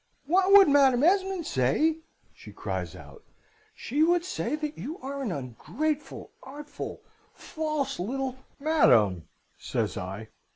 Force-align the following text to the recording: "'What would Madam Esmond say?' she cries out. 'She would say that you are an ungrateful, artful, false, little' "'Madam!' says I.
"'What 0.25 0.51
would 0.53 0.67
Madam 0.67 1.03
Esmond 1.03 1.45
say?' 1.45 1.99
she 2.33 2.51
cries 2.51 2.95
out. 2.95 3.23
'She 3.75 4.01
would 4.01 4.25
say 4.25 4.55
that 4.55 4.75
you 4.75 4.97
are 4.97 5.21
an 5.21 5.31
ungrateful, 5.31 6.31
artful, 6.41 7.03
false, 7.35 7.99
little' 7.99 8.35
"'Madam!' 8.59 9.27
says 9.59 9.97
I. 9.97 10.29